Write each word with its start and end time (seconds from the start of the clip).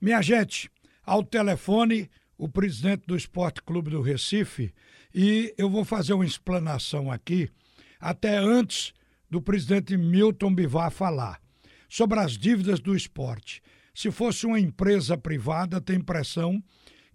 Minha 0.00 0.20
gente, 0.20 0.70
ao 1.04 1.24
telefone, 1.24 2.10
o 2.36 2.48
presidente 2.48 3.06
do 3.06 3.16
Esporte 3.16 3.62
Clube 3.62 3.90
do 3.90 4.02
Recife, 4.02 4.74
e 5.14 5.54
eu 5.56 5.70
vou 5.70 5.84
fazer 5.84 6.12
uma 6.12 6.24
explanação 6.24 7.10
aqui, 7.10 7.48
até 7.98 8.36
antes 8.36 8.92
do 9.30 9.40
presidente 9.40 9.96
Milton 9.96 10.54
Bivar 10.54 10.90
falar, 10.90 11.40
sobre 11.88 12.18
as 12.20 12.36
dívidas 12.36 12.78
do 12.78 12.94
esporte. 12.94 13.62
Se 13.94 14.10
fosse 14.10 14.44
uma 14.44 14.60
empresa 14.60 15.16
privada, 15.16 15.80
tem 15.80 15.96
impressão 15.96 16.62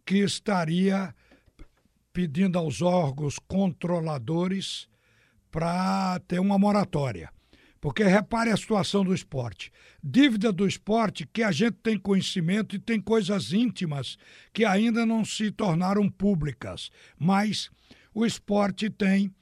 que 0.03 0.17
estaria 0.17 1.13
pedindo 2.11 2.57
aos 2.57 2.81
órgãos 2.81 3.37
controladores 3.37 4.87
para 5.51 6.19
ter 6.27 6.39
uma 6.39 6.57
moratória. 6.57 7.31
Porque 7.81 8.03
repare 8.03 8.51
a 8.51 8.55
situação 8.55 9.03
do 9.03 9.13
esporte. 9.13 9.71
Dívida 10.03 10.53
do 10.53 10.67
esporte 10.67 11.27
que 11.27 11.41
a 11.41 11.51
gente 11.51 11.77
tem 11.81 11.97
conhecimento 11.97 12.75
e 12.75 12.79
tem 12.79 13.01
coisas 13.01 13.51
íntimas 13.51 14.17
que 14.53 14.63
ainda 14.63 15.03
não 15.03 15.25
se 15.25 15.51
tornaram 15.51 16.07
públicas. 16.07 16.91
Mas 17.17 17.71
o 18.13 18.23
esporte 18.23 18.87
tem 18.87 19.33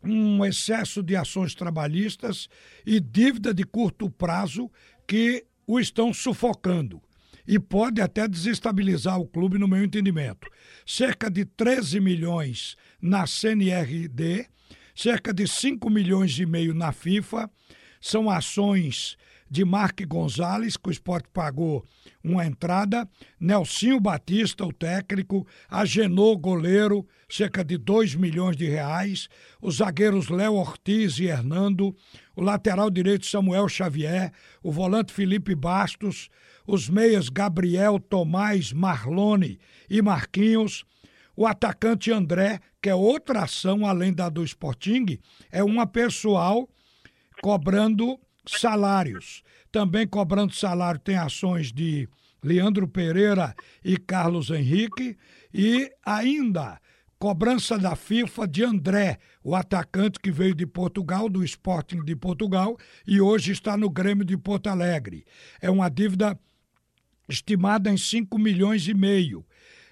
um 0.00 0.44
excesso 0.44 1.02
de 1.02 1.16
ações 1.16 1.56
trabalhistas 1.56 2.48
e 2.86 3.00
dívida 3.00 3.52
de 3.52 3.64
curto 3.64 4.08
prazo 4.08 4.70
que 5.04 5.44
o 5.66 5.80
estão 5.80 6.14
sufocando. 6.14 7.02
E 7.48 7.58
pode 7.58 8.00
até 8.00 8.28
desestabilizar 8.28 9.18
o 9.20 9.26
clube, 9.26 9.58
no 9.58 9.66
meu 9.66 9.82
entendimento. 9.82 10.48
Cerca 10.84 11.28
de 11.28 11.44
13 11.44 11.98
milhões 12.00 12.76
na 13.00 13.26
CNRD 13.26 14.46
cerca 14.96 15.32
de 15.32 15.46
5 15.46 15.90
milhões 15.90 16.38
e 16.38 16.46
meio 16.46 16.72
na 16.72 16.90
FIFA. 16.90 17.50
São 18.00 18.30
ações 18.30 19.16
de 19.48 19.64
Mark 19.64 20.00
Gonzalez, 20.08 20.76
que 20.76 20.88
o 20.88 20.92
esporte 20.92 21.28
pagou 21.32 21.84
uma 22.24 22.44
entrada, 22.44 23.08
Nelsinho 23.38 24.00
Batista, 24.00 24.64
o 24.64 24.72
técnico, 24.72 25.46
Agenor, 25.68 26.36
goleiro, 26.36 27.06
cerca 27.28 27.64
de 27.64 27.76
2 27.76 28.16
milhões 28.16 28.56
de 28.56 28.66
reais, 28.66 29.28
os 29.60 29.76
zagueiros 29.76 30.28
Léo 30.28 30.54
Ortiz 30.54 31.18
e 31.18 31.26
Hernando, 31.26 31.94
o 32.34 32.42
lateral 32.42 32.90
direito 32.90 33.26
Samuel 33.26 33.68
Xavier, 33.68 34.32
o 34.62 34.72
volante 34.72 35.12
Felipe 35.12 35.54
Bastos, 35.54 36.28
os 36.66 36.88
meias 36.88 37.28
Gabriel, 37.28 38.00
Tomás, 38.00 38.72
Marlone 38.72 39.60
e 39.88 40.02
Marquinhos, 40.02 40.84
o 41.36 41.46
atacante 41.46 42.10
André, 42.10 42.60
que 42.80 42.88
é 42.88 42.94
outra 42.94 43.44
ação 43.44 43.86
além 43.86 44.12
da 44.12 44.28
do 44.28 44.42
Sporting, 44.42 45.18
é 45.50 45.62
uma 45.62 45.86
pessoal 45.86 46.68
cobrando 47.42 48.18
salários. 48.46 49.42
Também 49.70 50.06
cobrando 50.06 50.54
salário 50.54 50.98
tem 50.98 51.16
ações 51.16 51.72
de 51.72 52.08
Leandro 52.42 52.88
Pereira 52.88 53.54
e 53.84 53.96
Carlos 53.96 54.50
Henrique 54.50 55.16
e 55.52 55.90
ainda 56.04 56.80
cobrança 57.18 57.78
da 57.78 57.96
FIFA 57.96 58.46
de 58.46 58.62
André, 58.62 59.18
o 59.42 59.54
atacante 59.54 60.20
que 60.20 60.30
veio 60.30 60.54
de 60.54 60.66
Portugal, 60.66 61.28
do 61.28 61.42
Sporting 61.44 62.04
de 62.04 62.14
Portugal 62.14 62.76
e 63.06 63.20
hoje 63.20 63.52
está 63.52 63.76
no 63.76 63.90
Grêmio 63.90 64.24
de 64.24 64.36
Porto 64.36 64.68
Alegre. 64.68 65.24
É 65.60 65.70
uma 65.70 65.88
dívida 65.88 66.38
estimada 67.28 67.90
em 67.90 67.96
5 67.96 68.38
milhões 68.38 68.86
e 68.86 68.94
meio. 68.94 69.44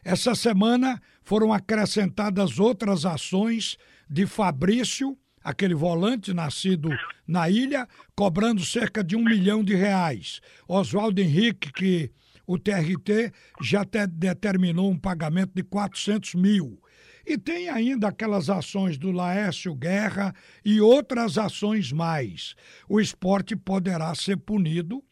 Essa 0.04 0.34
semana 0.34 1.00
foram 1.22 1.50
acrescentadas 1.50 2.58
outras 2.58 3.06
ações 3.06 3.78
de 4.08 4.26
Fabrício, 4.26 5.16
aquele 5.42 5.74
volante 5.74 6.34
nascido 6.34 6.90
na 7.26 7.48
ilha, 7.48 7.88
cobrando 8.14 8.62
cerca 8.62 9.02
de 9.02 9.16
um 9.16 9.24
milhão 9.24 9.64
de 9.64 9.74
reais. 9.74 10.42
Oswaldo 10.68 11.22
Henrique, 11.22 11.72
que 11.72 12.10
o 12.46 12.58
TRT 12.58 13.32
já 13.62 13.82
determinou 14.10 14.90
um 14.90 14.98
pagamento 14.98 15.52
de 15.54 15.62
400 15.62 16.34
mil. 16.34 16.78
E 17.26 17.38
tem 17.38 17.70
ainda 17.70 18.08
aquelas 18.08 18.50
ações 18.50 18.98
do 18.98 19.10
Laércio 19.10 19.74
Guerra 19.74 20.34
e 20.62 20.82
outras 20.82 21.38
ações 21.38 21.90
mais. 21.90 22.54
O 22.86 23.00
esporte 23.00 23.56
poderá 23.56 24.14
ser 24.14 24.36
punido 24.36 25.02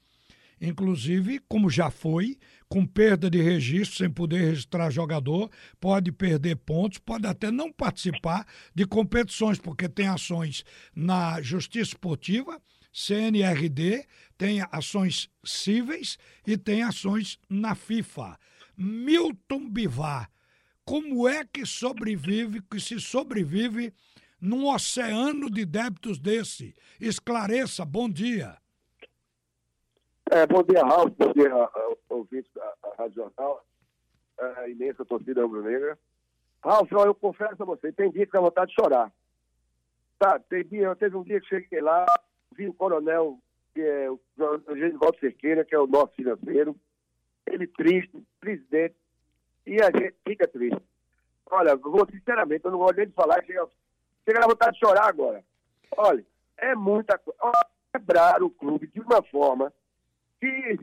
inclusive, 0.63 1.41
como 1.49 1.69
já 1.69 1.91
foi, 1.91 2.39
com 2.73 2.87
perda 2.87 3.29
de 3.29 3.39
registro, 3.39 3.99
sem 3.99 4.09
poder 4.09 4.39
registrar 4.39 4.89
jogador, 4.89 5.51
pode 5.79 6.11
perder 6.11 6.57
pontos, 6.57 6.99
pode 6.99 7.27
até 7.27 7.51
não 7.51 7.71
participar 7.71 8.47
de 8.75 8.87
competições, 8.87 9.59
porque 9.59 9.87
tem 9.91 10.07
ações 10.07 10.65
na 10.97 11.39
Justiça 11.43 11.91
Esportiva, 11.91 12.59
CNRD, 12.91 14.07
tem 14.39 14.63
ações 14.73 15.29
cíveis 15.45 16.17
e 16.47 16.57
tem 16.57 16.83
ações 16.83 17.39
na 17.47 17.75
FIFA. 17.75 18.39
Milton 18.75 19.69
Bivar, 19.69 20.31
como 20.83 21.29
é 21.29 21.45
que 21.45 21.67
sobrevive, 21.67 22.63
que 22.71 22.81
se 22.81 22.99
sobrevive 22.99 23.93
num 24.41 24.67
oceano 24.67 25.51
de 25.51 25.67
débitos 25.67 26.19
desse? 26.19 26.75
Esclareça, 26.99 27.85
bom 27.85 28.09
dia. 28.09 28.62
É, 30.35 30.47
bom 30.47 30.63
dia, 30.63 30.83
Ralf, 30.83 31.13
bom 31.19 31.31
dia, 31.35 31.53
ouvintes 32.09 32.51
da, 32.55 32.75
Rádio 32.97 33.17
Jornal, 33.17 33.63
é, 34.41 34.45
a 34.61 34.69
imensa 34.71 35.05
torcida 35.05 35.43
rubro-negra. 35.43 35.99
Ralf, 36.65 36.91
eu 36.91 37.15
confesso 37.15 37.63
a 37.63 37.67
você, 37.67 37.93
tem 37.93 38.11
dia 38.11 38.25
que 38.25 38.33
dá 38.33 38.41
vontade 38.41 38.71
de 38.71 38.81
chorar. 38.81 39.13
Tá, 40.19 40.39
tem 40.39 40.65
dia, 40.65 40.97
teve 40.97 41.19
um 41.19 41.23
dia 41.23 41.39
que 41.39 41.49
cheguei 41.49 41.83
lá, 41.83 42.07
vi 42.57 42.67
o 42.67 42.73
coronel, 42.73 43.39
que 43.75 43.83
é 43.83 44.11
o 44.11 44.19
Genivaldo 44.75 45.19
Cerqueira, 45.21 45.67
que 45.67 45.75
é 45.75 45.79
o 45.79 45.87
nosso 45.87 46.15
financeiro, 46.15 46.75
ele 47.47 47.67
triste, 47.67 48.27
presidente, 48.41 48.97
e 49.67 49.83
a 49.83 49.91
gente 49.91 50.17
fica 50.27 50.49
triste. 50.49 50.81
Olha, 51.51 51.77
vou 51.77 52.09
sinceramente, 52.11 52.65
eu 52.65 52.71
não 52.71 52.79
gosto 52.79 52.97
nem 52.97 53.07
de 53.07 53.13
falar, 53.13 53.45
chega, 53.45 53.69
chega 54.27 54.41
na 54.41 54.47
vontade 54.47 54.73
de 54.73 54.79
chorar 54.79 55.09
agora. 55.09 55.45
Olha, 55.95 56.25
é 56.57 56.75
muita 56.75 57.19
coisa. 57.19 57.39
Quebrar 57.93 58.43
o 58.43 58.49
clube 58.49 58.87
de 58.87 58.99
uma 58.99 59.23
forma 59.25 59.71
que, 60.43 60.81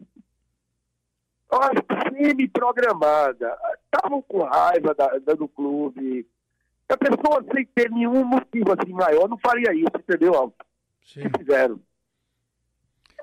olha, 1.49 1.85
semi-programada, 2.09 3.57
estavam 3.83 4.21
com 4.21 4.43
raiva 4.43 4.95
da, 4.95 5.17
da, 5.17 5.33
do 5.33 5.49
clube. 5.49 6.25
A 6.87 6.95
pessoa 6.95 7.43
sem 7.53 7.65
ter 7.65 7.91
nenhum 7.91 8.23
motivo 8.23 8.71
assim 8.71 8.93
maior 8.93 9.27
não 9.27 9.37
faria 9.37 9.73
isso, 9.73 9.91
entendeu, 9.97 10.33
Alto? 10.33 10.65
Que 11.01 11.29
fizeram. 11.37 11.79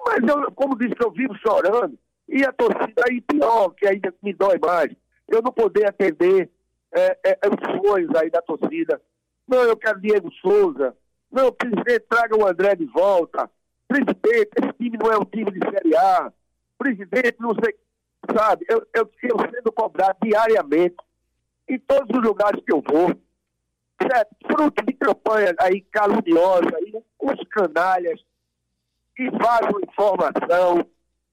Mas 0.05 0.19
eu, 0.29 0.53
como 0.53 0.77
disse, 0.77 0.95
eu 1.01 1.11
vivo 1.11 1.35
chorando, 1.37 1.99
e 2.29 2.45
a 2.45 2.53
torcida 2.53 3.03
aí 3.09 3.21
pior, 3.23 3.71
que 3.71 3.87
ainda 3.87 4.13
me 4.23 4.35
dói 4.35 4.59
mais. 4.59 4.95
Eu 5.27 5.41
não 5.41 5.51
poder 5.51 5.89
atender 5.89 6.51
é, 6.93 7.19
é, 7.25 7.39
é, 7.43 7.49
os 7.49 7.81
sonhos 7.83 8.15
aí 8.15 8.31
da 8.31 8.43
torcida. 8.43 9.01
Não, 9.49 9.63
eu 9.63 9.77
quero 9.77 10.01
Diego 10.01 10.31
Souza. 10.35 10.95
Não, 11.31 11.51
presidente, 11.51 12.07
traga 12.09 12.37
o 12.37 12.47
André 12.47 12.77
de 12.77 12.85
volta 12.85 13.51
presidente, 13.89 14.51
esse 14.61 14.73
time 14.75 14.99
não 14.99 15.13
é 15.13 15.19
um 15.19 15.25
time 15.25 15.51
de 15.51 15.61
Série 15.71 15.97
A, 15.97 16.33
presidente, 16.79 17.37
não 17.39 17.55
sei, 17.63 17.75
sabe, 18.37 18.67
eu, 18.69 18.87
eu, 18.95 19.11
eu 19.23 19.37
sendo 19.51 19.73
cobrado 19.73 20.19
diariamente, 20.23 20.97
em 21.69 21.79
todos 21.79 22.17
os 22.17 22.25
lugares 22.25 22.63
que 22.65 22.73
eu 22.73 22.83
vou, 22.83 23.09
certo? 24.01 24.37
fruto 24.47 24.85
de 24.85 24.93
campanha 24.93 25.55
aí 25.59 25.81
caluniosa, 25.81 26.77
aí, 26.77 26.93
os 27.19 27.49
canalhas 27.49 28.21
que 29.17 29.31
vazam 29.31 29.81
informação, 29.83 30.87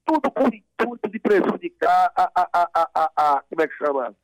tudo 0.04 0.30
com 0.30 0.44
o 0.44 0.54
intuito 0.54 1.08
de 1.08 1.18
prejudicar 1.18 2.12
a, 2.16 2.30
a, 2.34 2.48
a, 2.52 2.88
a, 2.94 3.10
a, 3.16 3.42
como 3.48 3.62
é 3.62 3.68
que 3.68 3.74
chama? 3.74 4.14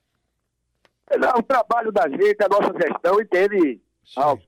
O 1.37 1.43
trabalho 1.43 1.93
da 1.93 2.09
gente, 2.09 2.43
a 2.43 2.49
nossa 2.49 2.73
gestão, 2.79 3.21
entende, 3.21 3.81
Alves? 4.17 4.47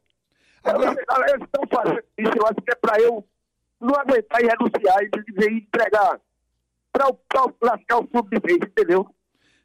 Agora... 0.65 0.95
Eles 1.31 1.43
estão 1.43 1.65
fazendo 1.71 2.05
isso, 2.19 2.33
eu 2.37 2.47
acho 2.47 2.55
que 2.55 2.71
é 2.71 2.75
para 2.77 3.01
eu 3.01 3.27
não 3.83 3.95
aguentar 3.97 4.41
e 4.41 4.47
renunciar 4.47 5.03
e 5.03 5.11
dizer 5.11 5.53
entregar 5.53 6.21
para 6.93 7.07
lascar 7.61 7.99
o 7.99 8.07
fundo 8.07 8.31
de 8.31 8.39
vez, 8.39 8.59
entendeu? 8.63 9.07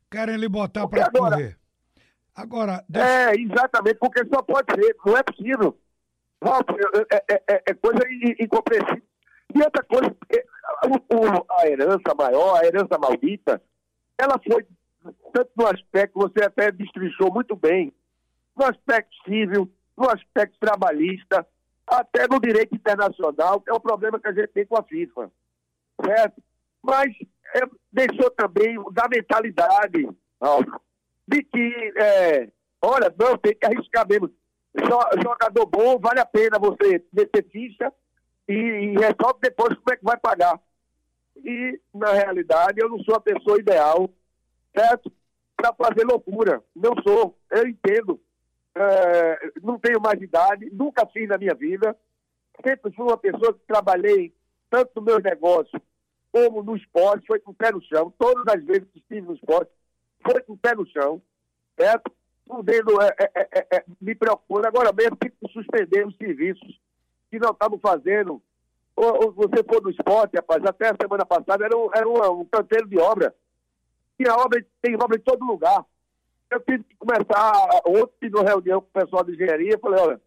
Querem 0.09 0.38
lhe 0.38 0.50
botar 0.50 0.88
para 0.88 1.12
correr. 1.12 1.57
Agora. 2.36 2.83
Deixa... 2.89 3.07
É, 3.07 3.36
exatamente, 3.36 3.97
porque 4.00 4.25
só 4.27 4.41
pode 4.41 4.74
ser, 4.74 4.95
não 5.06 5.18
é 5.18 5.24
possível. 5.24 5.77
É, 7.12 7.15
é, 7.15 7.44
é, 7.47 7.63
é 7.68 7.74
coisa 7.74 8.00
incompreensível. 8.39 9.03
E 9.56 9.62
outra 9.62 9.83
coisa, 9.83 10.15
a 11.50 11.68
herança 11.68 12.15
maior, 12.18 12.59
a 12.59 12.65
herança 12.65 12.97
maldita, 13.00 13.62
ela 14.18 14.39
foi, 14.39 14.65
tanto 15.33 15.51
no 15.56 15.68
aspecto, 15.68 16.19
você 16.19 16.44
até 16.44 16.71
destrinchou 16.71 17.33
muito 17.33 17.56
bem, 17.56 17.94
no 18.56 18.65
aspecto 18.65 19.15
civil, 19.24 19.71
no 19.97 20.09
aspecto 20.09 20.59
trabalhista, 20.59 21.47
até 21.88 22.28
no 22.28 22.39
direito 22.39 22.75
internacional, 22.75 23.63
é 23.68 23.74
o 23.74 23.80
problema 23.80 24.19
que 24.19 24.28
a 24.28 24.34
gente 24.34 24.50
tem 24.50 24.66
com 24.66 24.78
a 24.78 24.84
FIFA. 24.84 25.31
Certo? 26.04 26.44
Mas 26.84 27.13
é, 27.56 27.62
deixou 27.92 28.30
também 28.31 28.78
da 28.92 29.07
mentalidade 29.10 30.07
de 31.28 31.44
que, 31.44 31.94
é, 31.98 32.50
olha, 32.81 33.13
não, 33.18 33.38
tem 33.38 33.56
que 33.56 33.66
arriscar 33.66 34.07
mesmo. 34.07 34.30
Jogador 35.24 35.66
bom, 35.66 35.98
vale 35.98 36.19
a 36.19 36.25
pena 36.25 36.60
você 36.60 37.04
meter 37.12 37.44
ficha 37.50 37.92
e, 38.48 38.54
e 38.54 38.92
resolve 38.94 39.39
depois 39.42 39.74
como 39.75 39.92
é 39.92 39.98
que 39.98 40.06
vai 40.06 40.18
pagar. 40.18 40.60
E, 41.38 41.80
na 41.94 42.13
realidade, 42.13 42.80
eu 42.80 42.89
não 42.89 43.00
sou 43.00 43.16
a 43.16 43.19
pessoa 43.19 43.60
ideal, 43.60 44.10
certo? 44.75 45.12
Para 45.56 45.74
fazer 45.74 46.06
loucura. 46.06 46.63
Não 46.75 46.94
sou. 47.06 47.38
Eu 47.51 47.68
entendo. 47.68 48.19
É, 48.79 49.51
não 49.63 49.79
tenho 49.79 50.00
mais 50.00 50.21
idade, 50.21 50.69
nunca 50.71 51.06
fiz 51.07 51.27
na 51.27 51.38
minha 51.38 51.56
vida. 51.56 51.97
Sempre 52.65 52.91
fui 52.94 53.06
uma 53.06 53.18
pessoa 53.18 53.53
que 53.53 53.59
trabalhei 53.68 54.33
tanto 54.69 54.91
no 54.95 55.01
meu 55.01 55.19
negócio 55.19 55.81
como 56.31 56.62
no 56.62 56.75
esporte, 56.75 57.25
foi 57.25 57.39
com 57.39 57.51
o 57.51 57.56
pé 57.56 57.71
no 57.71 57.81
chão. 57.81 58.13
Todas 58.18 58.44
as 58.47 58.63
vezes 58.63 58.88
que 58.91 59.00
estive 59.00 59.21
no 59.21 59.33
esporte, 59.33 59.71
foi 60.24 60.41
com 60.41 60.53
o 60.53 60.57
pé 60.57 60.75
no 60.75 60.85
chão, 60.88 61.21
certo? 61.79 62.12
Podendo, 62.45 63.01
é, 63.01 63.15
é, 63.19 63.50
é, 63.51 63.68
é, 63.77 63.85
me 64.00 64.13
preocupando. 64.13 64.68
Agora 64.68 64.91
mesmo, 64.94 65.15
tipo, 65.18 65.50
suspender 65.50 66.06
os 66.06 66.15
serviços 66.18 66.79
que 67.31 67.39
não 67.39 67.51
estavam 67.51 67.79
fazendo. 67.79 68.41
Ou, 68.95 69.25
ou, 69.25 69.31
você 69.31 69.63
for 69.63 69.81
no 69.81 69.89
esporte, 69.89 70.35
rapaz, 70.35 70.63
até 70.65 70.89
a 70.89 70.95
semana 71.00 71.25
passada 71.25 71.65
era 71.65 71.77
um, 71.77 71.89
era 71.94 72.07
um, 72.07 72.41
um 72.41 72.45
canteiro 72.45 72.88
de 72.88 73.00
obra. 73.00 73.33
Tinha 74.18 74.35
obra, 74.35 74.65
tem 74.81 74.95
obra 74.95 75.18
em 75.18 75.21
todo 75.21 75.45
lugar. 75.45 75.85
Eu 76.49 76.59
tive 76.61 76.83
que 76.83 76.95
começar, 76.95 77.69
ontem, 77.85 78.29
na 78.29 78.41
reunião 78.41 78.81
com 78.81 78.88
o 78.88 79.03
pessoal 79.03 79.23
de 79.23 79.33
engenharia, 79.33 79.77
falei, 79.79 79.99
olha, 79.99 80.21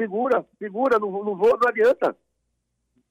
segura, 0.00 0.46
segura, 0.58 0.98
não, 0.98 1.10
não 1.10 1.36
vou, 1.36 1.58
não 1.58 1.68
adianta 1.68 2.16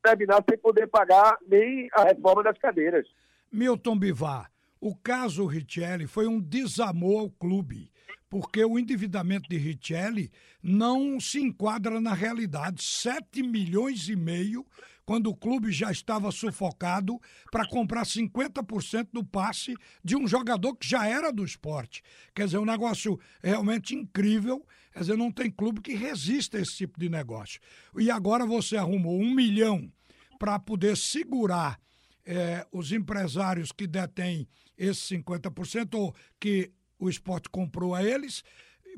terminar 0.01 0.43
sem 0.47 0.57
poder 0.57 0.87
pagar 0.87 1.37
nem 1.47 1.89
a 1.91 2.03
reforma 2.03 2.43
das 2.43 2.57
cadeiras. 2.59 3.07
Milton 3.51 3.97
Bivar, 3.97 4.51
o 4.79 4.95
caso 4.95 5.45
Richelli 5.45 6.05
foi 6.05 6.27
um 6.27 6.39
desamor 6.39 7.21
ao 7.21 7.29
clube, 7.29 7.91
porque 8.29 8.63
o 8.63 8.77
endividamento 8.77 9.49
de 9.49 9.57
Richelli 9.57 10.31
não 10.61 11.19
se 11.19 11.41
enquadra 11.41 11.99
na 11.99 12.13
realidade. 12.13 12.83
7 12.83 13.41
milhões 13.41 14.07
e 14.09 14.15
meio, 14.15 14.65
quando 15.05 15.27
o 15.27 15.35
clube 15.35 15.71
já 15.71 15.91
estava 15.91 16.31
sufocado 16.31 17.19
para 17.51 17.67
comprar 17.67 18.05
50% 18.05 19.09
do 19.13 19.23
passe 19.23 19.75
de 20.03 20.15
um 20.15 20.27
jogador 20.27 20.75
que 20.75 20.87
já 20.87 21.07
era 21.07 21.31
do 21.31 21.45
esporte. 21.45 22.01
Quer 22.33 22.45
dizer, 22.45 22.57
um 22.57 22.65
negócio 22.65 23.19
realmente 23.43 23.95
incrível. 23.95 24.65
Quer 24.91 24.99
dizer, 25.01 25.17
não 25.17 25.31
tem 25.31 25.51
clube 25.51 25.81
que 25.81 25.93
resista 25.93 26.57
a 26.57 26.61
esse 26.61 26.75
tipo 26.75 26.99
de 26.99 27.09
negócio. 27.09 27.59
E 27.97 28.09
agora 28.09 28.45
você 28.45 28.77
arrumou 28.77 29.19
um 29.19 29.33
milhão 29.33 29.91
para 30.39 30.57
poder 30.59 30.97
segurar 30.97 31.79
é, 32.25 32.65
os 32.71 32.91
empresários 32.91 33.71
que 33.71 33.85
detêm 33.85 34.47
esses 34.77 35.07
50% 35.09 35.93
ou 35.93 36.15
que 36.39 36.71
o 36.97 37.09
esporte 37.09 37.49
comprou 37.49 37.93
a 37.93 38.03
eles, 38.03 38.43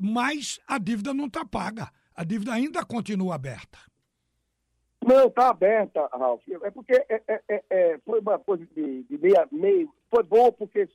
mas 0.00 0.58
a 0.66 0.78
dívida 0.78 1.12
não 1.12 1.26
está 1.26 1.44
paga. 1.44 1.92
A 2.14 2.24
dívida 2.24 2.52
ainda 2.52 2.84
continua 2.84 3.34
aberta. 3.34 3.78
Não, 5.08 5.28
está 5.28 5.48
aberta, 5.48 6.06
Ralf. 6.12 6.42
É 6.62 6.70
porque 6.70 6.92
é, 6.92 7.22
é, 7.26 7.42
é, 7.48 7.64
é, 7.70 7.98
foi 8.04 8.20
uma 8.20 8.38
coisa 8.38 8.66
de, 8.66 9.04
de 9.04 9.16
meia, 9.18 9.48
meio. 9.50 9.90
Foi 10.10 10.22
bom 10.22 10.52
porque 10.52 10.86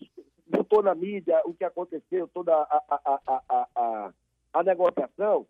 botou 0.46 0.84
na 0.84 0.94
mídia 0.94 1.42
o 1.46 1.54
que 1.56 1.64
aconteceu, 1.64 2.28
toda 2.28 2.54
a, 2.54 2.84
a, 2.90 3.20
a, 3.26 3.68
a, 3.76 4.14
a 4.54 4.64
negociação, 4.64 5.48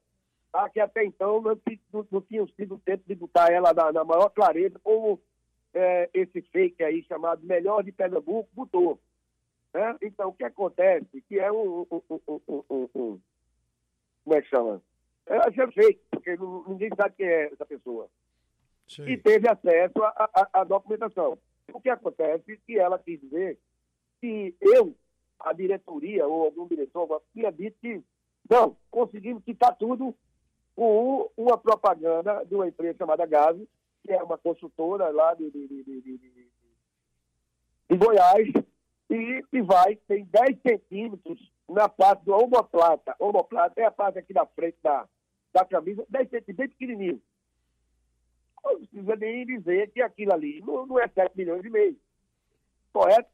tá? 0.50 0.70
que 0.70 0.80
até 0.80 1.04
então 1.04 1.42
não, 1.42 1.60
não, 1.92 2.08
não 2.10 2.22
tinha 2.22 2.48
sido 2.56 2.80
tempo 2.86 3.04
de 3.06 3.16
botar 3.16 3.52
ela 3.52 3.74
na, 3.74 3.92
na 3.92 4.06
maior 4.06 4.30
clareza, 4.30 4.80
como 4.82 5.20
é, 5.74 6.10
esse 6.14 6.42
fake 6.44 6.86
aí 6.86 7.04
chamado 7.04 7.46
Melhor 7.46 7.84
de 7.84 7.92
Pernambuco 7.92 8.48
botou. 8.54 8.98
Né? 9.74 9.98
Então, 10.04 10.30
o 10.30 10.34
que 10.34 10.46
acontece? 10.46 11.22
Que 11.28 11.38
é 11.38 11.52
um. 11.52 11.86
um, 11.92 12.02
um, 12.10 12.90
um, 12.96 13.20
como 14.24 14.38
é 14.38 14.42
que 14.42 14.48
chama? 14.48 14.82
É, 15.26 15.36
é 15.36 15.72
fake, 15.72 16.00
porque 16.12 16.38
ninguém 16.68 16.90
sabe 16.96 17.16
quem 17.18 17.28
é 17.28 17.52
essa 17.52 17.66
pessoa. 17.66 18.08
Sim. 18.88 19.04
E 19.08 19.18
teve 19.18 19.50
acesso 19.50 19.94
à 20.54 20.64
documentação. 20.64 21.38
O 21.72 21.80
que 21.80 21.90
acontece 21.90 22.54
é 22.54 22.58
que 22.66 22.78
ela 22.78 23.00
quis 23.00 23.20
dizer 23.20 23.58
que 24.20 24.56
eu, 24.62 24.96
a 25.40 25.54
diretoria 25.54 26.28
ou 26.28 26.46
algum 26.46 26.68
diretor, 26.68 27.22
tinha 27.34 27.52
dito 27.52 27.78
que 27.80 28.04
não, 28.50 28.76
conseguimos 28.92 29.44
quitar 29.44 29.76
tudo 29.78 30.14
com 30.76 31.30
uma 31.38 31.58
propaganda 31.58 32.44
de 32.46 32.56
uma 32.56 32.68
empresa 32.68 32.98
chamada 32.98 33.26
Gavi, 33.26 33.68
que 34.04 34.12
é 34.12 34.22
uma 34.22 34.38
consultora 34.38 35.10
lá 35.10 35.34
de, 35.34 35.50
de, 35.50 35.68
de, 35.68 35.84
de, 35.84 36.18
de 37.90 37.98
Goiás, 37.98 38.50
e, 39.10 39.44
e 39.52 39.62
vai, 39.62 39.96
tem 40.08 40.26
10 40.26 40.60
centímetros 40.62 41.52
na 41.70 41.88
parte 41.88 42.26
do 42.26 42.34
omoplata. 42.34 43.16
Omoplata 43.20 43.80
é 43.80 43.86
a 43.86 43.92
parte 43.92 44.20
aqui 44.20 44.34
da 44.34 44.46
frente 44.46 44.78
da, 44.82 45.08
da 45.54 45.64
camisa, 45.66 46.06
10 46.10 46.30
centímetros, 46.30 46.58
bem 46.58 46.70
pequenininho. 46.70 47.22
Não 48.64 48.78
precisa 48.78 49.16
nem 49.16 49.46
dizer 49.46 49.92
que 49.92 50.02
aquilo 50.02 50.34
ali 50.34 50.62
não, 50.62 50.86
não 50.86 51.00
é 51.00 51.08
7 51.08 51.36
milhões 51.36 51.64
e 51.66 51.70
meio. 51.70 51.98
Correto? 52.92 53.30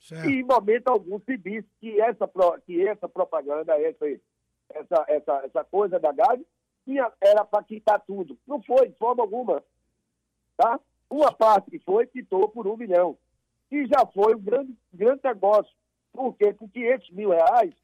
Certo. 0.00 0.30
E 0.30 0.40
em 0.40 0.44
momento 0.44 0.88
algum 0.88 1.20
se 1.20 1.36
disse 1.36 1.68
que 1.80 2.00
essa, 2.00 2.28
que 2.66 2.88
essa 2.88 3.08
propaganda, 3.08 3.78
essa, 3.80 4.06
essa, 4.70 5.04
essa, 5.08 5.42
essa 5.44 5.64
coisa 5.64 5.98
da 5.98 6.12
tinha, 6.84 7.12
era 7.20 7.44
para 7.44 7.64
quitar 7.64 8.00
tudo. 8.00 8.38
Não 8.46 8.62
foi, 8.62 8.88
de 8.88 8.96
forma 8.96 9.22
alguma. 9.22 9.62
Tá? 10.56 10.80
Uma 11.08 11.32
parte 11.32 11.70
que 11.70 11.78
foi, 11.80 12.06
quitou 12.06 12.48
por 12.48 12.66
um 12.66 12.76
milhão. 12.76 13.18
E 13.70 13.86
já 13.86 14.06
foi 14.06 14.34
um 14.34 14.40
grande, 14.40 14.74
grande 14.92 15.20
negócio. 15.22 15.72
Por 16.12 16.34
quê? 16.34 16.52
Por 16.52 16.68
500 16.70 17.10
mil 17.10 17.30
reais, 17.30 17.74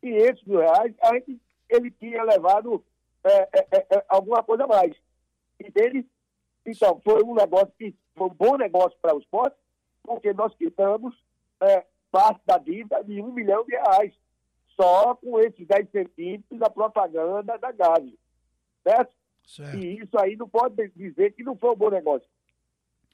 500 0.00 0.44
mil 0.44 0.58
reais, 0.58 0.94
a 1.00 1.14
gente, 1.14 1.40
ele 1.68 1.90
tinha 1.92 2.22
levado 2.22 2.84
é, 3.24 3.48
é, 3.52 3.66
é, 3.70 3.86
é, 3.90 4.04
alguma 4.08 4.42
coisa 4.42 4.64
a 4.64 4.66
mais. 4.66 4.94
Entende? 5.58 6.06
Então, 6.66 7.00
foi 7.02 7.22
um 7.22 7.34
negócio 7.34 7.72
que 7.78 7.94
foi 8.14 8.26
um 8.26 8.34
bom 8.34 8.56
negócio 8.56 8.96
para 9.00 9.14
o 9.14 9.18
esporte, 9.18 9.56
porque 10.02 10.32
nós 10.32 10.54
quitamos 10.54 11.16
é, 11.60 11.84
parte 12.10 12.40
da 12.46 12.58
dívida 12.58 13.02
de 13.04 13.20
um 13.20 13.32
milhão 13.32 13.64
de 13.64 13.72
reais, 13.72 14.12
só 14.76 15.14
com 15.14 15.38
esses 15.40 15.66
10 15.66 15.90
centímetros 15.90 16.58
da 16.58 16.70
propaganda 16.70 17.58
da 17.58 17.72
Gavi. 17.72 18.18
Certo? 18.82 19.12
certo? 19.46 19.76
E 19.78 19.98
isso 20.00 20.18
aí 20.18 20.36
não 20.36 20.48
pode 20.48 20.88
dizer 20.90 21.32
que 21.32 21.42
não 21.42 21.56
foi 21.56 21.70
um 21.70 21.76
bom 21.76 21.90
negócio. 21.90 22.28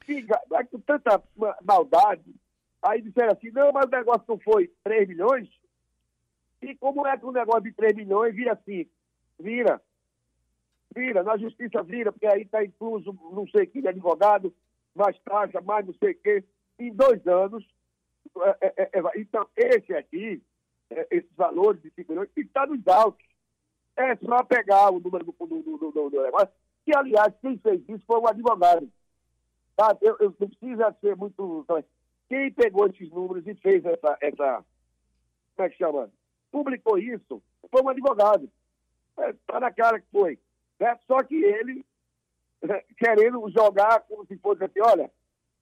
Fica, 0.05 0.41
com 0.71 0.79
tanta 0.81 1.23
maldade, 1.63 2.35
aí 2.83 3.03
disseram 3.03 3.33
assim, 3.33 3.51
não, 3.51 3.73
mas 3.73 3.87
o 3.87 3.91
negócio 3.91 4.25
não 4.29 4.39
foi 4.39 4.71
3 4.85 5.09
milhões? 5.09 5.49
E 6.63 6.75
como 6.77 7.07
é 7.07 7.17
que 7.17 7.27
um 7.27 7.33
negócio 7.33 7.63
de 7.63 7.73
3 7.73 7.97
milhões 7.97 8.35
vira 8.35 8.59
5? 8.65 8.91
Vira. 9.39 9.81
Vira, 10.97 11.23
na 11.23 11.37
justiça 11.37 11.83
vira, 11.83 12.11
porque 12.11 12.27
aí 12.27 12.41
está 12.41 12.65
incluso 12.65 13.13
não 13.31 13.47
sei 13.49 13.67
que 13.67 13.87
advogado, 13.87 14.51
mais 14.95 15.19
taxa, 15.19 15.61
mais 15.61 15.87
não 15.87 15.93
sei 15.95 16.13
o 16.13 16.19
quê. 16.19 16.45
Em 16.79 16.91
dois 16.91 17.27
anos, 17.27 17.63
é, 18.39 18.57
é, 18.63 18.75
é, 18.77 18.91
é 18.99 19.21
então, 19.21 19.47
esse 19.55 19.93
aqui, 19.95 20.43
é, 20.89 21.07
esses 21.11 21.31
valores 21.37 21.83
de 21.83 21.91
5 21.91 22.11
milhões, 22.11 22.31
está 22.35 22.67
nos 22.67 22.87
altos. 22.89 23.27
É 23.95 24.17
só 24.17 24.43
pegar 24.45 24.91
o 24.91 24.99
número 24.99 25.25
do, 25.25 25.33
do, 25.33 25.63
do, 25.63 25.91
do, 25.91 26.11
do 26.11 26.23
negócio, 26.23 26.49
que, 26.85 26.97
aliás, 26.97 27.35
quem 27.43 27.59
fez 27.59 27.83
isso 27.87 28.03
foi 28.07 28.19
um 28.19 28.29
advogado. 28.29 28.91
Tá? 29.77 29.97
Eu, 30.01 30.17
eu 30.19 30.35
não 30.39 30.49
precisa 30.49 30.97
ser 31.03 31.15
muito. 31.15 31.67
Quem 32.29 32.51
pegou 32.53 32.87
esses 32.87 33.11
números 33.11 33.47
e 33.47 33.55
fez 33.57 33.85
essa, 33.85 34.17
essa. 34.23 34.65
Como 35.57 35.67
é 35.67 35.71
que 35.71 35.77
chama? 35.77 36.11
Publicou 36.51 36.99
isso, 36.99 37.43
foi 37.71 37.83
um 37.83 37.89
advogado. 37.91 38.51
Está 39.19 39.57
é, 39.57 39.61
na 39.61 39.71
cara 39.71 40.01
que 40.01 40.07
foi. 40.11 40.39
Né? 40.79 40.99
Só 41.07 41.23
que 41.23 41.35
ele, 41.35 41.85
querendo 42.99 43.49
jogar 43.51 44.01
como 44.01 44.27
se 44.27 44.37
fosse 44.39 44.65
assim: 44.65 44.81
olha, 44.81 45.11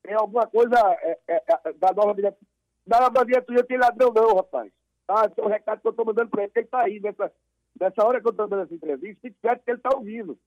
tem 0.03 0.15
alguma 0.15 0.47
coisa 0.47 0.77
é, 1.01 1.19
é, 1.29 1.45
é 1.49 1.73
da 1.75 1.93
nova 1.93 2.15
diretoria. 2.15 2.49
Da 2.87 3.01
nova 3.01 3.25
diretoria 3.25 3.65
tem 3.65 3.79
ladrão, 3.79 4.13
não, 4.13 4.37
rapaz. 4.37 4.71
Tá? 5.07 5.27
Esse 5.27 5.41
é 5.41 5.45
o 5.45 5.49
recado 5.49 5.81
que 5.81 5.87
eu 5.87 5.91
estou 5.91 6.05
mandando 6.05 6.31
para 6.31 6.43
ele, 6.43 6.53
ele 6.55 6.65
está 6.65 6.83
aí 6.83 7.01
nessa 7.01 7.33
Nessa 7.81 8.07
hora 8.07 8.21
que 8.21 8.27
eu 8.27 8.31
estou 8.31 8.47
dando 8.47 8.63
essa 8.63 8.75
entrevista, 8.75 9.21
fique 9.21 9.37
certo 9.41 9.65
que 9.65 9.71
ele 9.71 9.79
está 9.79 9.91
ouvindo. 9.97 10.39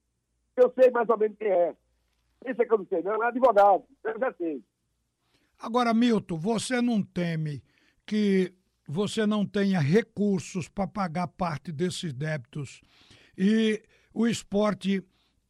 Eu 0.56 0.74
sei 0.80 0.90
mais 0.92 1.10
ou 1.10 1.18
menos 1.18 1.38
quem 1.38 1.50
é. 1.50 1.76
Esse 2.46 2.62
é 2.62 2.66
que 2.66 2.74
eu 2.74 2.78
não 2.78 2.88
sei, 2.88 3.02
não, 3.02 3.24
é 3.24 3.28
advogado. 3.28 3.84
Eu 4.04 4.20
já 4.20 4.34
sei. 4.34 4.64
Agora, 5.60 5.94
Milton, 5.94 6.38
você 6.38 6.82
não 6.82 7.04
teme 7.04 7.62
que 8.06 8.54
você 8.88 9.26
não 9.26 9.46
tenha 9.46 9.80
recursos 9.80 10.70
para 10.70 10.88
pagar 10.88 11.28
parte 11.28 11.72
desses 11.72 12.14
débitos 12.14 12.82
e 13.38 13.82
o 14.18 14.26
esporte 14.26 15.04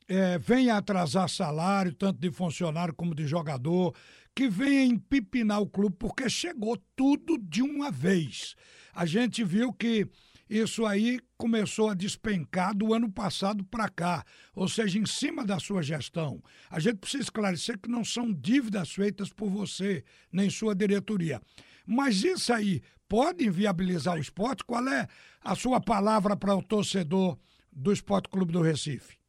é, 0.10 0.38
venha 0.38 0.76
atrasar 0.76 1.30
salário, 1.30 1.94
tanto 1.94 2.20
de 2.20 2.30
funcionário 2.30 2.94
como 2.94 3.16
de 3.16 3.26
jogador, 3.26 3.96
que 4.36 4.50
venha 4.50 4.84
empipinar 4.84 5.62
o 5.62 5.70
clube, 5.70 5.96
porque 5.98 6.30
chegou 6.30 6.78
tudo 6.94 7.38
de 7.38 7.62
uma 7.62 7.90
vez. 7.90 8.56
A 8.94 9.06
gente 9.06 9.42
viu 9.42 9.72
que 9.72 10.06
isso 10.50 10.86
aí 10.86 11.18
começou 11.38 11.90
a 11.90 11.94
despencar 11.94 12.76
do 12.76 12.94
ano 12.94 13.10
passado 13.10 13.64
para 13.64 13.88
cá, 13.88 14.26
ou 14.54 14.68
seja, 14.68 15.00
em 15.00 15.06
cima 15.06 15.46
da 15.46 15.60
sua 15.60 15.82
gestão. 15.82 16.44
A 16.70 16.78
gente 16.78 16.98
precisa 16.98 17.24
esclarecer 17.24 17.80
que 17.80 17.90
não 17.90 18.04
são 18.04 18.34
dívidas 18.34 18.92
feitas 18.92 19.32
por 19.32 19.50
você, 19.50 20.04
nem 20.30 20.50
sua 20.50 20.76
diretoria. 20.76 21.42
Mas 21.86 22.22
isso 22.22 22.52
aí 22.52 22.82
pode 23.08 23.46
inviabilizar 23.46 24.18
o 24.18 24.22
esporte? 24.22 24.66
Qual 24.66 24.86
é 24.90 25.08
a 25.42 25.56
sua 25.56 25.80
palavra 25.80 26.36
para 26.36 26.54
o 26.54 26.62
torcedor 26.62 27.38
do 27.78 27.94
Esporte 27.94 28.28
Clube 28.28 28.52
do 28.52 28.62
Recife? 28.62 29.20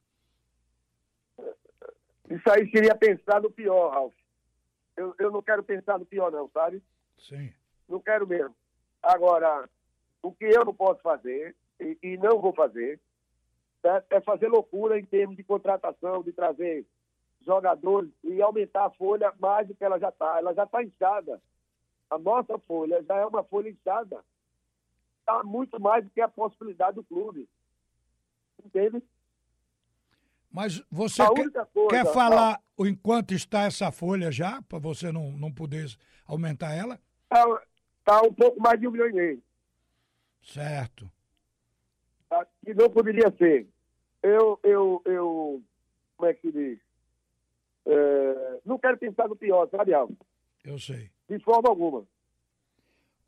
Isso 2.30 2.50
aí 2.50 2.70
seria 2.70 2.94
pensar 2.94 3.42
no 3.42 3.50
pior, 3.50 3.90
Ralf. 3.90 4.14
Eu, 4.96 5.14
eu 5.18 5.30
não 5.30 5.42
quero 5.42 5.62
pensar 5.62 5.98
no 5.98 6.06
pior, 6.06 6.32
não, 6.32 6.48
sabe? 6.48 6.82
Sim. 7.18 7.52
Não 7.86 8.00
quero 8.00 8.26
mesmo. 8.26 8.54
Agora, 9.02 9.68
o 10.22 10.32
que 10.32 10.46
eu 10.46 10.64
não 10.64 10.74
posso 10.74 11.00
fazer, 11.02 11.54
e, 11.78 11.98
e 12.02 12.16
não 12.16 12.40
vou 12.40 12.54
fazer, 12.54 12.98
é, 13.84 14.16
é 14.16 14.20
fazer 14.22 14.48
loucura 14.48 14.98
em 14.98 15.04
termos 15.04 15.36
de 15.36 15.44
contratação, 15.44 16.22
de 16.22 16.32
trazer 16.32 16.86
jogadores 17.44 18.10
e 18.24 18.40
aumentar 18.40 18.86
a 18.86 18.90
folha 18.90 19.32
mais 19.38 19.68
do 19.68 19.74
que 19.74 19.84
ela 19.84 19.98
já 19.98 20.08
está. 20.08 20.38
Ela 20.38 20.54
já 20.54 20.64
está 20.64 20.82
inchada. 20.82 21.40
A 22.10 22.18
nossa 22.18 22.58
folha 22.60 23.02
já 23.02 23.16
é 23.16 23.26
uma 23.26 23.44
folha 23.44 23.68
inchada. 23.68 24.24
Está 25.20 25.42
muito 25.44 25.78
mais 25.78 26.02
do 26.02 26.10
que 26.10 26.20
a 26.22 26.28
possibilidade 26.28 26.96
do 26.96 27.04
clube. 27.04 27.46
Entende? 28.64 29.02
Mas 30.50 30.82
você 30.90 31.22
quer, 31.22 31.34
coisa, 31.34 31.68
quer, 31.90 32.12
falar 32.12 32.60
o 32.76 32.86
enquanto 32.86 33.32
está 33.34 33.62
essa 33.62 33.92
folha 33.92 34.32
já, 34.32 34.62
para 34.62 34.78
você 34.78 35.12
não, 35.12 35.32
não 35.32 35.52
poder 35.52 35.86
aumentar 36.26 36.74
ela? 36.74 37.00
Está 37.24 37.62
tá 38.04 38.22
um 38.22 38.32
pouco 38.32 38.60
mais 38.60 38.80
de 38.80 38.88
um 38.88 38.90
milhão 38.90 39.08
e 39.08 39.12
meio. 39.12 39.42
Certo. 40.42 41.10
Tá, 42.28 42.46
que 42.64 42.74
não 42.74 42.90
poderia 42.90 43.30
ser. 43.36 43.68
Eu, 44.22 44.58
eu, 44.62 45.02
eu, 45.04 45.62
como 46.16 46.30
é 46.30 46.34
que 46.34 46.50
diz? 46.50 46.78
É, 47.86 48.60
não 48.64 48.78
quero 48.78 48.98
pensar 48.98 49.28
no 49.28 49.36
pior, 49.36 49.68
sabe, 49.70 49.94
Alves? 49.94 50.16
Eu 50.64 50.78
sei. 50.78 51.10
De 51.28 51.38
forma 51.38 51.68
alguma. 51.68 52.06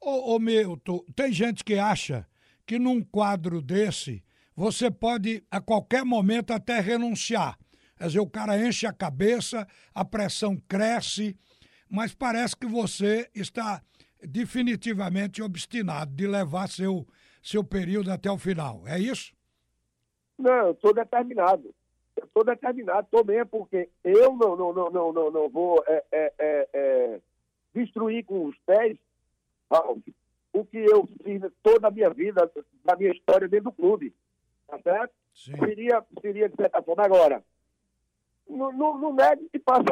Ô, 0.00 0.34
ô 0.34 0.38
Milton, 0.38 1.04
tem 1.14 1.32
gente 1.32 1.62
que 1.62 1.78
acha 1.78 2.26
que 2.66 2.78
num 2.78 3.02
quadro 3.02 3.60
desse 3.60 4.22
você 4.60 4.90
pode 4.90 5.42
a 5.50 5.58
qualquer 5.58 6.04
momento 6.04 6.52
até 6.52 6.80
renunciar. 6.80 7.58
Quer 7.96 8.08
dizer, 8.08 8.20
o 8.20 8.28
cara 8.28 8.58
enche 8.58 8.86
a 8.86 8.92
cabeça, 8.92 9.66
a 9.94 10.04
pressão 10.04 10.54
cresce, 10.68 11.34
mas 11.88 12.14
parece 12.14 12.54
que 12.54 12.66
você 12.66 13.30
está 13.34 13.80
definitivamente 14.22 15.42
obstinado 15.42 16.14
de 16.14 16.26
levar 16.26 16.68
seu, 16.68 17.06
seu 17.42 17.64
período 17.64 18.12
até 18.12 18.30
o 18.30 18.36
final. 18.36 18.86
É 18.86 18.98
isso? 18.98 19.32
Não, 20.38 20.66
eu 20.66 20.72
estou 20.72 20.92
determinado. 20.92 21.74
Eu 22.14 22.26
estou 22.26 22.44
determinado, 22.44 23.06
estou 23.06 23.24
mesmo, 23.24 23.46
porque 23.46 23.88
eu 24.04 24.36
não, 24.36 24.56
não, 24.56 24.74
não, 24.74 24.90
não, 24.90 25.12
não, 25.12 25.30
não 25.30 25.48
vou 25.48 25.82
é, 25.86 26.04
é, 26.12 26.32
é, 26.38 26.68
é 26.74 27.20
destruir 27.74 28.26
com 28.26 28.44
os 28.44 28.58
pés 28.66 28.98
o 30.52 30.64
que 30.66 30.76
eu 30.76 31.08
fiz 31.24 31.40
toda 31.62 31.88
a 31.88 31.90
minha 31.90 32.10
vida, 32.10 32.50
da 32.84 32.94
minha 32.94 33.10
história 33.10 33.48
dentro 33.48 33.70
do 33.70 33.72
clube. 33.72 34.12
Tá 34.70 34.78
certo? 34.82 35.12
Sim. 35.34 35.56
Seria, 35.58 36.04
seria 36.20 36.48
de 36.48 36.54
certa 36.54 36.80
forma. 36.80 37.04
Agora, 37.04 37.42
não 38.48 39.12
negue 39.12 39.48
que 39.48 39.58
passa, 39.58 39.84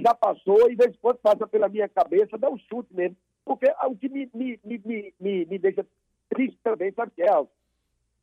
já 0.00 0.14
passou 0.14 0.70
e 0.70 0.76
de 0.76 0.84
vez 0.84 0.94
em 0.94 0.98
quando 1.00 1.16
passa 1.16 1.46
pela 1.46 1.68
minha 1.68 1.88
cabeça, 1.88 2.36
dá 2.36 2.50
um 2.50 2.58
chute 2.58 2.94
mesmo. 2.94 3.16
Porque 3.44 3.66
o 3.86 3.96
que 3.96 4.08
me, 4.08 4.30
me, 4.34 4.60
me, 4.62 5.14
me, 5.18 5.46
me 5.46 5.58
deixa 5.58 5.84
triste 6.28 6.58
também, 6.62 6.92
sabe 6.92 7.10
o 7.10 7.14
que 7.14 7.22
é? 7.22 7.46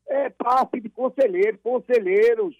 É 0.07 0.29
parte 0.29 0.79
de 0.79 0.89
conselheiro, 0.89 1.57
conselheiros. 1.59 2.55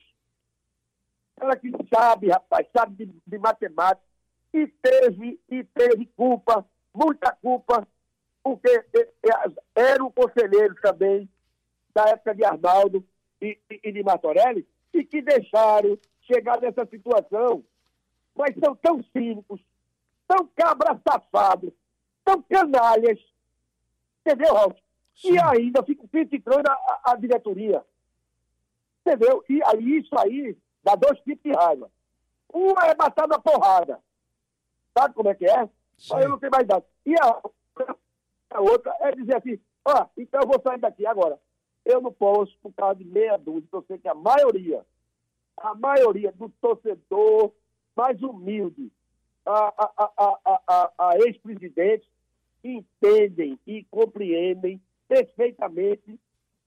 Ela 1.39 1.55
que 1.55 1.71
sabe, 1.93 2.29
rapaz, 2.29 2.67
sabe 2.75 3.05
de, 3.05 3.15
de 3.25 3.37
matemática, 3.37 4.05
e 4.53 4.67
teve, 4.67 5.39
e 5.49 5.63
teve 5.63 6.05
culpa, 6.17 6.65
muita 6.93 7.31
culpa, 7.31 7.87
porque 8.43 8.83
eram 9.75 10.11
conselheiros 10.11 10.79
também, 10.81 11.29
da 11.93 12.09
época 12.09 12.35
de 12.35 12.43
Arnaldo, 12.43 13.05
e, 13.41 13.57
e 13.69 13.91
de 13.91 14.03
Martorelli, 14.03 14.67
e 14.93 15.03
que 15.03 15.21
deixaram 15.21 15.97
chegar 16.21 16.59
nessa 16.61 16.85
situação. 16.85 17.63
Mas 18.35 18.55
são 18.63 18.75
tão 18.75 19.03
cínicos, 19.11 19.61
tão 20.27 20.47
cabras 20.55 20.99
safados, 21.07 21.73
tão 22.23 22.41
canalhas, 22.43 23.19
entendeu, 24.21 24.53
Raul? 24.53 24.75
E 25.23 25.37
ainda 25.37 25.83
ficam 25.83 26.07
criticando 26.07 26.69
a, 26.69 27.01
a, 27.11 27.15
diretoria. 27.15 27.83
Entendeu? 29.01 29.43
E 29.49 29.61
aí 29.65 29.97
isso 29.97 30.17
aí 30.17 30.57
dá 30.83 30.95
dois 30.95 31.19
tipos 31.21 31.43
de 31.43 31.51
raiva. 31.51 31.91
Uma 32.53 32.85
é 32.87 32.95
matar 32.95 33.27
na 33.27 33.37
porrada. 33.37 33.99
Sabe 34.97 35.13
como 35.13 35.29
é 35.29 35.35
que 35.35 35.45
é? 35.45 35.67
Sim. 35.97 36.19
eu 36.21 36.29
não 36.29 36.39
tenho 36.39 36.51
mais 36.51 36.65
nada. 36.65 36.85
E 37.05 37.13
a, 37.15 37.41
a 38.51 38.61
outra 38.61 38.95
é 39.01 39.11
dizer 39.11 39.35
assim, 39.35 39.59
ó, 39.83 40.03
oh, 40.03 40.09
então 40.17 40.39
eu 40.41 40.47
vou 40.47 40.61
sair 40.61 40.79
daqui 40.79 41.05
agora. 41.05 41.39
Eu 41.85 42.01
não 42.01 42.11
posso, 42.11 42.57
por 42.61 42.73
causa 42.73 42.95
de 42.95 43.05
meia 43.05 43.37
dúzia, 43.37 43.67
eu 43.71 43.83
sei 43.87 43.97
que 43.97 44.07
a 44.07 44.13
maioria, 44.13 44.85
a 45.57 45.73
maioria 45.75 46.31
do 46.31 46.49
torcedor 46.61 47.51
mais 47.95 48.21
humilde, 48.21 48.91
a, 49.45 49.73
a, 49.77 50.11
a, 50.17 50.61
a, 50.67 51.09
a 51.09 51.17
ex-presidentes, 51.17 52.07
entendem 52.63 53.59
e 53.65 53.83
compreendem 53.85 54.81
perfeitamente 55.07 56.19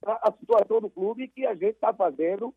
a, 0.05 0.29
a, 0.29 0.33
situação 0.33 0.81
do 0.81 0.91
clube 0.91 1.29
que 1.29 1.47
a 1.47 1.55
gente 1.55 1.75
está 1.75 1.93
fazendo 1.93 2.55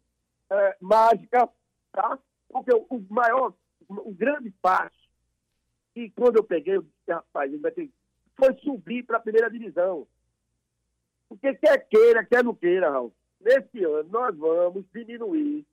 é, 0.50 0.78
mágica, 0.82 1.50
tá? 1.92 2.18
Porque 2.50 2.74
o, 2.74 2.86
o, 2.90 3.06
maior, 3.10 3.54
o 3.88 4.12
grande 4.12 4.52
passo, 4.62 4.96
e 5.96 6.10
quando 6.10 6.38
eu 6.38 6.44
peguei, 6.44 6.78
eu 6.78 6.82
disse, 6.82 7.12
rapaz, 7.12 7.52
foi 8.36 8.54
subir 8.60 9.04
para 9.04 9.18
a 9.18 9.22
primeira 9.22 9.50
divisão. 9.50 10.08
Porque 11.28 11.54
quer 11.56 11.80
queira, 11.88 12.24
quer 12.24 12.44
não 12.44 12.54
queira, 12.54 12.90
Raul, 12.90 13.14
nesse 13.40 13.84
ano 13.84 14.10
nós 14.10 14.36
vamos 14.38 14.86
diminuir 14.94 15.66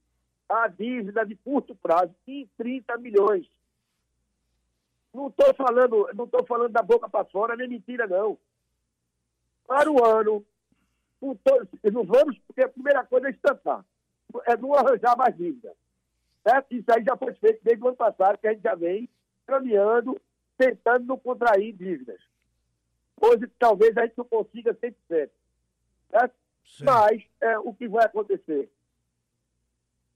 a 0.48 0.68
dívida 0.68 1.24
de 1.24 1.34
curto 1.36 1.74
prazo 1.74 2.14
em 2.26 2.48
30 2.56 2.96
milhões. 2.98 3.46
Não 5.12 5.28
estou 5.28 5.54
falando, 5.54 6.08
não 6.14 6.24
estou 6.24 6.44
falando 6.46 6.72
da 6.72 6.82
boca 6.82 7.08
para 7.08 7.24
fora, 7.26 7.56
nem 7.56 7.68
mentira, 7.68 8.06
não. 8.06 8.38
Para 9.66 9.90
o 9.90 10.04
ano, 10.04 10.44
não 11.20 12.04
vamos, 12.04 12.38
porque 12.46 12.62
a 12.62 12.68
primeira 12.68 13.04
coisa 13.04 13.28
é 13.28 13.30
estampar, 13.30 13.84
é 14.46 14.56
não 14.56 14.74
arranjar 14.74 15.16
mais 15.16 15.36
dívida. 15.36 15.74
Certo? 16.42 16.72
Isso 16.72 16.90
aí 16.90 17.04
já 17.04 17.16
foi 17.16 17.34
feito 17.34 17.62
desde 17.62 17.84
o 17.84 17.88
ano 17.88 17.96
passado, 17.96 18.38
que 18.38 18.48
a 18.48 18.52
gente 18.52 18.62
já 18.62 18.74
vem 18.74 19.08
caminhando, 19.46 20.20
tentando 20.56 21.06
não 21.06 21.18
contrair 21.18 21.72
dívidas. 21.72 22.20
Hoje, 23.20 23.46
talvez 23.58 23.96
a 23.96 24.04
gente 24.04 24.18
não 24.18 24.24
consiga 24.24 24.74
100%. 24.74 25.30
Mas 26.80 27.22
é, 27.40 27.58
o 27.58 27.74
que 27.74 27.88
vai 27.88 28.04
acontecer? 28.04 28.70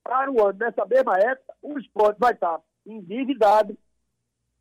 Para 0.03 0.31
o 0.31 0.47
ano, 0.47 0.59
nessa 0.59 0.87
mesma 0.87 1.17
época, 1.19 1.55
o 1.63 1.79
esporte 1.79 2.19
vai 2.19 2.33
estar 2.33 2.61
endividado, 2.87 3.77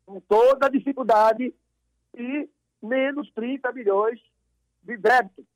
com 0.04 0.20
toda 0.20 0.66
a 0.66 0.70
dificuldade 0.70 1.54
e 2.14 2.48
menos 2.82 3.30
30 3.32 3.72
milhões 3.72 4.20
de 4.82 4.96
débito, 4.96 5.46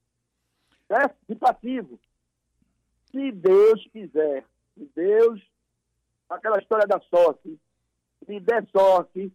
né? 0.88 1.10
de 1.28 1.34
passivo. 1.34 1.99
Se 3.10 3.32
Deus 3.32 3.84
quiser, 3.88 4.44
se 4.75 4.90
Deus, 4.94 5.40
aquela 6.28 6.58
história 6.58 6.87
da 6.87 7.00
sorte, 7.00 7.58
se 8.25 8.40
der 8.40 8.66
sorte, 8.68 9.32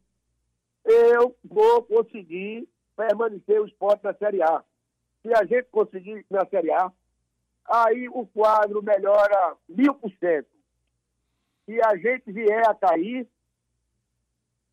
eu 0.85 1.35
vou 1.43 1.83
conseguir 1.83 2.67
permanecer 2.95 3.59
o 3.61 3.67
esporte 3.67 4.03
na 4.03 4.13
Série 4.13 4.41
A 4.41 4.63
se 5.25 5.33
a 5.33 5.43
gente 5.43 5.67
conseguir 5.71 6.23
na 6.29 6.45
Série 6.45 6.71
A, 6.71 6.91
aí 7.67 8.07
o 8.09 8.27
quadro 8.27 8.83
melhora 8.83 9.55
mil 9.67 9.95
por 9.95 10.11
cento. 10.19 10.47
Se 11.65 11.79
a 11.83 11.95
gente 11.97 12.31
vier 12.31 12.69
a 12.69 12.75
cair, 12.75 13.27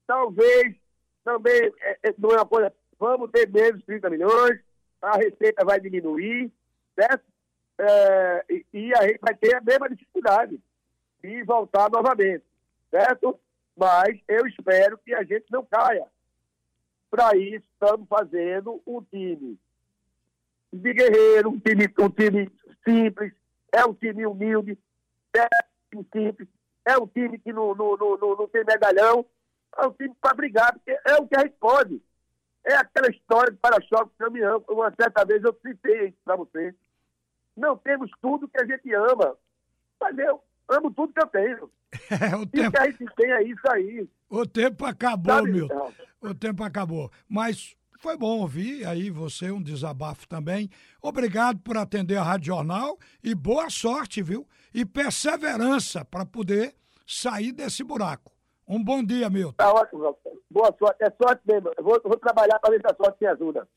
talvez 0.06 0.76
também 1.24 1.72
é, 1.80 1.98
é, 2.02 2.14
não 2.18 2.30
é 2.32 2.36
uma 2.36 2.46
coisa. 2.46 2.70
Vamos 2.98 3.30
ter 3.30 3.48
menos 3.48 3.82
30 3.84 4.10
milhões, 4.10 4.60
a 5.00 5.16
receita 5.16 5.64
vai 5.64 5.80
diminuir, 5.80 6.52
certo? 6.94 7.24
É, 7.78 8.44
e, 8.50 8.66
e 8.74 8.94
a 8.94 9.08
gente 9.08 9.20
vai 9.22 9.34
ter 9.34 9.56
a 9.56 9.60
mesma 9.62 9.88
dificuldade 9.88 10.60
de 11.22 11.42
voltar 11.44 11.90
novamente, 11.90 12.44
certo? 12.90 13.40
Mas 13.74 14.20
eu 14.28 14.46
espero 14.46 14.98
que 14.98 15.14
a 15.14 15.22
gente 15.22 15.46
não 15.50 15.64
caia. 15.64 16.06
Para 17.10 17.36
isso, 17.38 17.66
estamos 17.72 18.06
fazendo 18.06 18.82
um 18.86 19.02
time 19.02 19.58
de 20.72 20.94
guerreiro, 20.94 21.50
um 21.50 21.60
time, 21.60 21.86
um 21.98 22.10
time 22.10 22.50
simples, 22.84 23.32
é 23.72 23.84
um 23.84 23.94
time 23.94 24.26
humilde, 24.26 24.78
é 25.36 25.48
um 25.94 26.02
time 26.02 26.26
simples, 26.26 26.48
é 26.84 26.96
um 26.96 27.06
time 27.06 27.38
que 27.38 27.52
não, 27.52 27.74
não, 27.74 27.96
não, 27.96 28.16
não, 28.16 28.48
tem 28.48 28.64
medalhão, 28.64 29.24
é 29.78 29.86
um 29.86 29.92
time 29.92 30.14
para 30.20 30.34
brigar, 30.34 30.72
porque 30.72 30.90
é 30.90 31.16
o 31.16 31.26
que 31.26 31.36
a 31.36 31.40
gente 31.40 31.56
pode. 31.60 32.02
É 32.64 32.74
aquela 32.76 33.10
história 33.10 33.52
de 33.52 33.58
para-choque 33.58 34.12
caminhão. 34.16 34.64
Uma 34.68 34.92
certa 34.94 35.24
vez 35.24 35.42
eu 35.42 35.56
citei 35.60 36.08
isso 36.08 36.18
para 36.24 36.36
você. 36.36 36.74
Não 37.56 37.76
temos 37.76 38.10
tudo 38.20 38.48
que 38.48 38.60
a 38.60 38.64
gente 38.64 38.94
ama, 38.94 39.36
mas 40.00 40.16
eu 40.16 40.40
amo 40.68 40.92
tudo 40.92 41.12
que 41.12 41.20
eu 41.22 41.26
tenho. 41.26 41.70
É, 42.10 42.36
o 42.36 42.42
e 42.42 42.46
tempo... 42.46 42.70
que 42.70 42.78
a 42.78 42.90
gente 42.90 43.14
tem 43.16 43.30
é 43.32 43.42
isso 43.42 43.70
aí. 43.70 44.08
O 44.30 44.46
tempo 44.46 44.86
acabou, 44.86 45.42
meu. 45.44 45.68
O 46.22 46.34
tempo 46.34 46.64
acabou. 46.64 47.10
Mas 47.28 47.76
foi 48.02 48.16
bom 48.16 48.40
ouvir 48.40 48.84
aí 48.84 49.10
você, 49.10 49.52
um 49.52 49.62
desabafo 49.62 50.26
também. 50.26 50.68
Obrigado 51.00 51.60
por 51.60 51.76
atender 51.76 52.16
a 52.16 52.22
Rádio 52.24 52.46
Jornal 52.46 52.98
e 53.22 53.32
boa 53.32 53.70
sorte, 53.70 54.20
viu? 54.20 54.44
E 54.74 54.84
perseverança 54.84 56.04
para 56.04 56.26
poder 56.26 56.74
sair 57.06 57.52
desse 57.52 57.84
buraco. 57.84 58.32
Um 58.66 58.82
bom 58.82 59.04
dia, 59.04 59.30
Milton. 59.30 59.52
Tá 59.52 59.72
ótimo, 59.72 60.16
Boa 60.50 60.74
sorte. 60.76 60.96
É 61.00 61.10
sorte 61.10 61.42
mesmo. 61.46 61.70
Eu 61.78 61.84
vou, 61.84 62.00
vou 62.04 62.18
trabalhar 62.18 62.58
para 62.58 62.72
ver 62.72 62.80
se 62.80 62.92
a 62.92 62.96
sorte 62.96 63.18
me 63.20 63.28
ajuda. 63.28 63.68